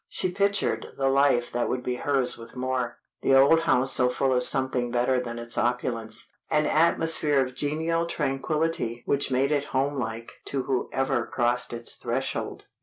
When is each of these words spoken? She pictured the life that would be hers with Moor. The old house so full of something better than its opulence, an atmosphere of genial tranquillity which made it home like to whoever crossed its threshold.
She 0.09 0.31
pictured 0.31 0.87
the 0.97 1.09
life 1.09 1.51
that 1.51 1.69
would 1.69 1.83
be 1.83 1.97
hers 1.97 2.35
with 2.35 2.55
Moor. 2.55 2.97
The 3.21 3.35
old 3.35 3.59
house 3.59 3.91
so 3.91 4.09
full 4.09 4.33
of 4.33 4.41
something 4.43 4.89
better 4.89 5.19
than 5.19 5.37
its 5.37 5.59
opulence, 5.59 6.31
an 6.49 6.65
atmosphere 6.65 7.39
of 7.39 7.53
genial 7.53 8.07
tranquillity 8.07 9.03
which 9.05 9.29
made 9.29 9.51
it 9.51 9.65
home 9.77 9.93
like 9.93 10.41
to 10.45 10.63
whoever 10.63 11.27
crossed 11.27 11.71
its 11.71 11.93
threshold. 11.97 12.65